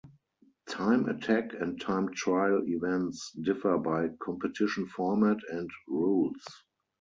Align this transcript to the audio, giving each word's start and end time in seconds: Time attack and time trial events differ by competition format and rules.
Time 0.67 1.07
attack 1.09 1.53
and 1.53 1.79
time 1.79 2.11
trial 2.11 2.63
events 2.65 3.29
differ 3.39 3.77
by 3.77 4.07
competition 4.19 4.87
format 4.87 5.37
and 5.51 5.69
rules. 5.87 6.41